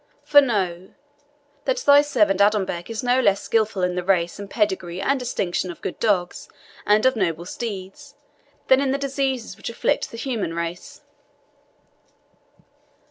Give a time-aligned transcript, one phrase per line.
[0.23, 0.95] For know,
[1.65, 5.69] that thy servant Adonbec is no less skilful in the race and pedigree and distinctions
[5.69, 6.49] of good dogs
[6.87, 8.15] and of noble steeds
[8.67, 11.01] than in the diseases which afflict the human race."